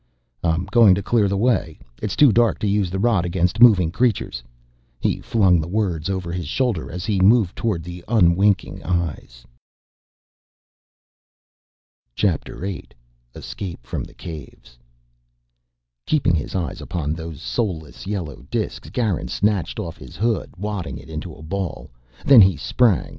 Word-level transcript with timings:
"I'm 0.43 0.65
going 0.71 0.95
to 0.95 1.03
clear 1.03 1.27
the 1.27 1.37
way. 1.37 1.77
It's 2.01 2.15
too 2.15 2.31
dark 2.31 2.57
to 2.61 2.67
use 2.67 2.89
the 2.89 2.97
rod 2.97 3.23
against 3.23 3.59
moving 3.61 3.91
creatures...." 3.91 4.41
He 4.99 5.19
flung 5.21 5.61
the 5.61 5.67
words 5.67 6.09
over 6.09 6.31
his 6.31 6.47
shoulder 6.47 6.91
as 6.91 7.05
he 7.05 7.19
moved 7.21 7.55
toward 7.55 7.83
the 7.83 8.03
unwinking 8.07 8.81
eyes. 8.81 9.45
CHAPTER 12.15 12.65
EIGHT 12.65 12.95
Escape 13.35 13.85
from 13.85 14.03
the 14.03 14.15
Caves 14.15 14.75
Keeping 16.07 16.33
his 16.33 16.55
eyes 16.55 16.81
upon 16.81 17.13
those 17.13 17.39
soulless 17.39 18.07
yellow 18.07 18.41
disks, 18.49 18.89
Garin 18.89 19.27
snatched 19.27 19.77
off 19.79 19.97
his 19.99 20.15
hood, 20.15 20.49
wadding 20.57 20.97
it 20.97 21.11
into 21.11 21.31
a 21.35 21.43
ball. 21.43 21.91
Then 22.25 22.41
he 22.41 22.57
sprang. 22.57 23.09